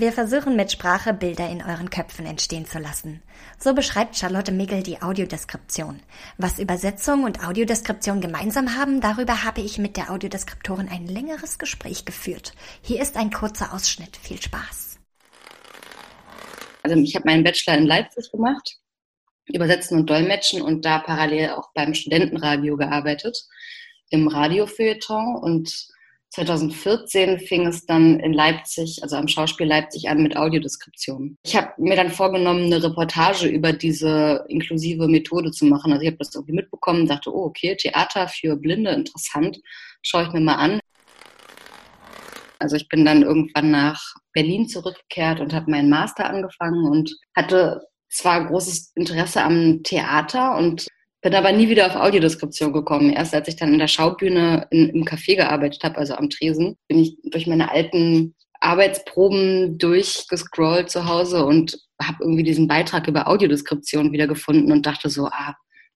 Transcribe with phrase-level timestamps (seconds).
[0.00, 3.20] Wir versuchen mit Sprache Bilder in euren Köpfen entstehen zu lassen.
[3.58, 5.98] So beschreibt Charlotte Migel die Audiodeskription.
[6.36, 12.04] Was Übersetzung und Audiodeskription gemeinsam haben, darüber habe ich mit der Audiodeskriptorin ein längeres Gespräch
[12.04, 12.52] geführt.
[12.80, 14.16] Hier ist ein kurzer Ausschnitt.
[14.16, 15.00] Viel Spaß.
[16.84, 18.76] Also ich habe meinen Bachelor in Leipzig gemacht,
[19.46, 23.36] übersetzen und dolmetschen und da parallel auch beim Studentenradio gearbeitet,
[24.10, 25.88] im Radiofeuilleton und
[26.30, 31.36] 2014 fing es dann in Leipzig, also am Schauspiel Leipzig an mit Audiodeskription.
[31.42, 35.92] Ich habe mir dann vorgenommen, eine Reportage über diese inklusive Methode zu machen.
[35.92, 39.58] Also ich habe das irgendwie mitbekommen, dachte, oh okay, Theater für Blinde, interessant,
[40.02, 40.80] schaue ich mir mal an.
[42.58, 47.86] Also ich bin dann irgendwann nach Berlin zurückgekehrt und habe meinen Master angefangen und hatte
[48.10, 50.88] zwar großes Interesse am Theater und
[51.20, 53.12] bin aber nie wieder auf Audiodeskription gekommen.
[53.12, 56.76] Erst als ich dann in der Schaubühne in, im Café gearbeitet habe, also am Tresen,
[56.86, 63.28] bin ich durch meine alten Arbeitsproben durchgescrollt zu Hause und habe irgendwie diesen Beitrag über
[63.28, 65.54] Audiodeskription wieder gefunden und dachte so, ah,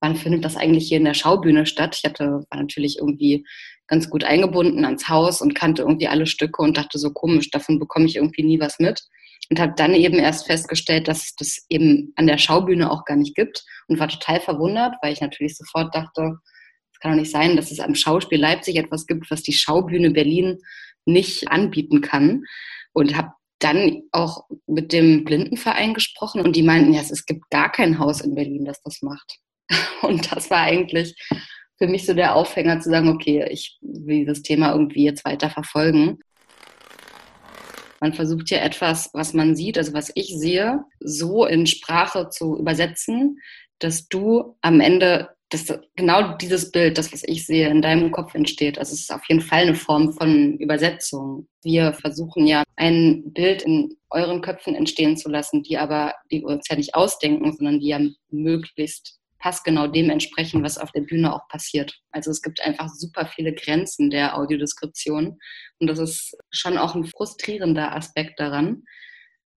[0.00, 1.96] wann findet das eigentlich hier in der Schaubühne statt?
[1.98, 3.46] Ich hatte, war natürlich irgendwie
[3.86, 7.78] ganz gut eingebunden ans Haus und kannte irgendwie alle Stücke und dachte so komisch, davon
[7.78, 9.02] bekomme ich irgendwie nie was mit
[9.50, 13.16] und habe dann eben erst festgestellt, dass es das eben an der Schaubühne auch gar
[13.16, 16.38] nicht gibt und war total verwundert, weil ich natürlich sofort dachte,
[16.92, 20.10] es kann doch nicht sein, dass es am Schauspiel Leipzig etwas gibt, was die Schaubühne
[20.10, 20.58] Berlin
[21.04, 22.44] nicht anbieten kann
[22.92, 27.70] und habe dann auch mit dem Blindenverein gesprochen und die meinten, ja, es gibt gar
[27.70, 29.38] kein Haus in Berlin, das das macht.
[30.02, 31.14] Und das war eigentlich
[31.78, 35.48] für mich so der Aufhänger zu sagen, okay, ich will dieses Thema irgendwie jetzt weiter
[35.50, 36.18] verfolgen.
[38.04, 42.54] Man versucht ja etwas, was man sieht, also was ich sehe, so in Sprache zu
[42.58, 43.38] übersetzen,
[43.78, 48.34] dass du am Ende dass genau dieses Bild, das, was ich sehe, in deinem Kopf
[48.34, 48.78] entsteht.
[48.78, 51.48] Also es ist auf jeden Fall eine Form von Übersetzung.
[51.62, 56.48] Wir versuchen ja ein Bild in euren Köpfen entstehen zu lassen, die aber, die wir
[56.48, 58.00] uns ja nicht ausdenken, sondern die ja
[58.30, 62.00] möglichst passgenau dem entsprechen, was auf der Bühne auch passiert.
[62.12, 65.38] Also es gibt einfach super viele Grenzen der Audiodeskription
[65.80, 68.84] und das ist schon auch ein frustrierender Aspekt daran.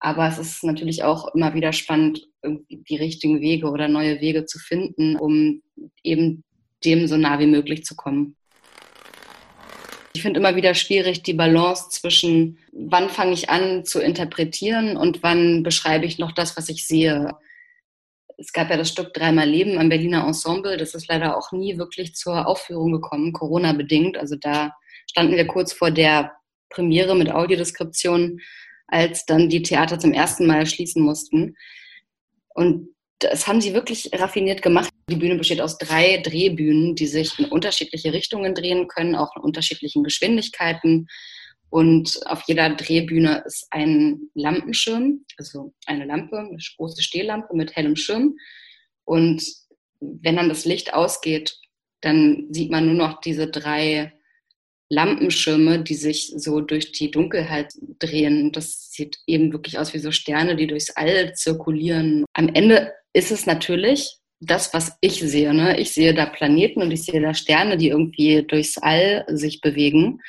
[0.00, 4.58] Aber es ist natürlich auch immer wieder spannend, die richtigen Wege oder neue Wege zu
[4.58, 5.60] finden, um
[6.02, 6.44] eben
[6.82, 8.36] dem so nah wie möglich zu kommen.
[10.14, 15.22] Ich finde immer wieder schwierig die Balance zwischen, wann fange ich an zu interpretieren und
[15.22, 17.34] wann beschreibe ich noch das, was ich sehe
[18.38, 20.76] es gab ja das Stück Dreimal Leben am Berliner Ensemble.
[20.76, 24.16] Das ist leider auch nie wirklich zur Aufführung gekommen, Corona-bedingt.
[24.16, 24.72] Also da
[25.10, 26.32] standen wir kurz vor der
[26.70, 28.40] Premiere mit Audiodeskription,
[28.86, 31.56] als dann die Theater zum ersten Mal schließen mussten.
[32.54, 34.90] Und das haben sie wirklich raffiniert gemacht.
[35.08, 39.42] Die Bühne besteht aus drei Drehbühnen, die sich in unterschiedliche Richtungen drehen können, auch in
[39.42, 41.08] unterschiedlichen Geschwindigkeiten.
[41.74, 47.96] Und auf jeder Drehbühne ist ein Lampenschirm, also eine Lampe, eine große Stehlampe mit hellem
[47.96, 48.36] Schirm.
[49.02, 49.42] Und
[49.98, 51.58] wenn dann das Licht ausgeht,
[52.00, 54.12] dann sieht man nur noch diese drei
[54.88, 58.52] Lampenschirme, die sich so durch die Dunkelheit drehen.
[58.52, 62.24] Das sieht eben wirklich aus wie so Sterne, die durchs All zirkulieren.
[62.34, 65.52] Am Ende ist es natürlich das, was ich sehe.
[65.52, 65.80] Ne?
[65.80, 70.20] Ich sehe da Planeten und ich sehe da Sterne, die irgendwie durchs All sich bewegen.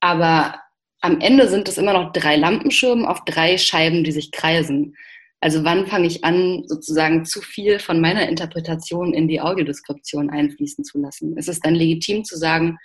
[0.00, 0.60] Aber
[1.00, 4.96] am Ende sind es immer noch drei Lampenschirme auf drei Scheiben, die sich kreisen.
[5.40, 10.84] Also wann fange ich an, sozusagen zu viel von meiner Interpretation in die Audiodeskription einfließen
[10.84, 11.36] zu lassen?
[11.36, 12.78] Ist es dann legitim zu sagen,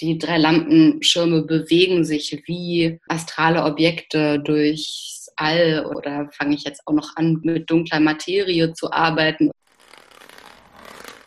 [0.00, 6.92] die drei Lampenschirme bewegen sich wie astrale Objekte durchs All oder fange ich jetzt auch
[6.92, 9.50] noch an, mit dunkler Materie zu arbeiten?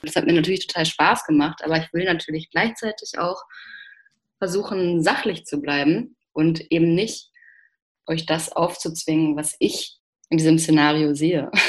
[0.01, 3.41] Das hat mir natürlich total Spaß gemacht, aber ich will natürlich gleichzeitig auch
[4.45, 7.31] versuchen, sachlich zu bleiben und eben nicht
[8.05, 9.97] euch das aufzuzwingen, was ich
[10.29, 11.49] in diesem Szenario sehe.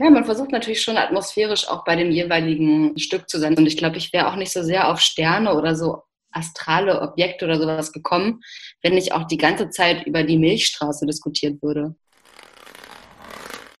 [0.00, 3.56] Ja, man versucht natürlich schon atmosphärisch auch bei dem jeweiligen Stück zu sein.
[3.56, 7.46] Und ich glaube, ich wäre auch nicht so sehr auf Sterne oder so astrale Objekte
[7.46, 8.40] oder sowas gekommen,
[8.80, 11.96] wenn nicht auch die ganze Zeit über die Milchstraße diskutiert würde.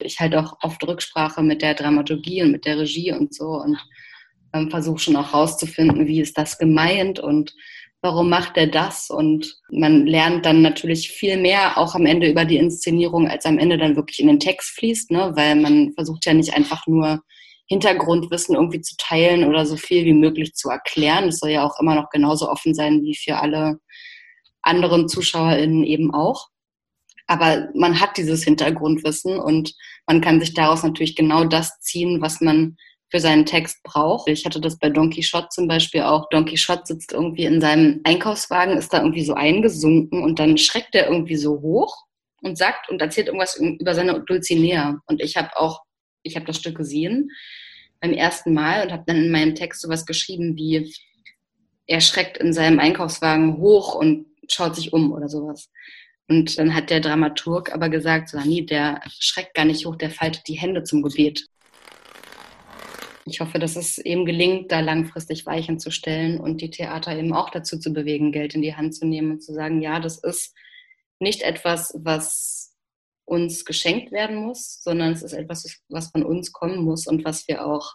[0.00, 3.78] Ich halt auch oft Rücksprache mit der Dramaturgie und mit der Regie und so und
[4.52, 7.54] ähm, versuche schon auch rauszufinden, wie ist das gemeint und
[8.00, 9.10] warum macht er das?
[9.10, 13.58] Und man lernt dann natürlich viel mehr auch am Ende über die Inszenierung, als am
[13.58, 15.32] Ende dann wirklich in den Text fließt, ne?
[15.34, 17.22] weil man versucht ja nicht einfach nur
[17.66, 21.28] Hintergrundwissen irgendwie zu teilen oder so viel wie möglich zu erklären.
[21.28, 23.78] Es soll ja auch immer noch genauso offen sein wie für alle
[24.62, 26.48] anderen ZuschauerInnen eben auch.
[27.26, 29.74] Aber man hat dieses Hintergrundwissen und
[30.06, 32.76] man kann sich daraus natürlich genau das ziehen, was man
[33.10, 34.28] für seinen Text braucht.
[34.28, 36.28] Ich hatte das bei Don Quixote zum Beispiel auch.
[36.30, 40.94] Don Quixote sitzt irgendwie in seinem Einkaufswagen, ist da irgendwie so eingesunken und dann schreckt
[40.94, 41.96] er irgendwie so hoch
[42.42, 45.00] und sagt und erzählt irgendwas über seine Dulcinea.
[45.06, 45.82] Und ich habe auch,
[46.22, 47.30] ich habe das Stück gesehen
[48.00, 50.92] beim ersten Mal und habe dann in meinem Text sowas geschrieben wie,
[51.88, 55.70] er schreckt in seinem Einkaufswagen hoch und schaut sich um oder sowas.
[56.28, 60.10] Und dann hat der Dramaturg aber gesagt, so, nee, der schreckt gar nicht hoch, der
[60.10, 61.46] faltet die Hände zum Gebet.
[63.28, 67.32] Ich hoffe, dass es eben gelingt, da langfristig Weichen zu stellen und die Theater eben
[67.32, 70.18] auch dazu zu bewegen, Geld in die Hand zu nehmen und zu sagen, ja, das
[70.18, 70.54] ist
[71.20, 72.74] nicht etwas, was
[73.24, 77.46] uns geschenkt werden muss, sondern es ist etwas, was von uns kommen muss und was
[77.46, 77.94] wir auch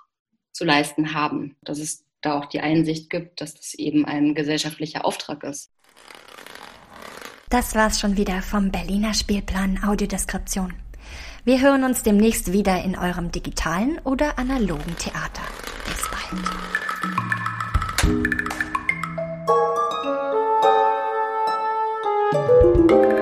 [0.51, 1.57] zu leisten haben.
[1.61, 5.71] Dass es da auch die Einsicht gibt, dass das eben ein gesellschaftlicher Auftrag ist.
[7.49, 10.82] Das war's schon wieder vom Berliner Spielplan Audiodeskription.
[11.45, 15.43] Wir hören uns demnächst wieder in eurem digitalen oder analogen Theater.
[15.85, 16.09] Bis
[22.81, 23.12] bald.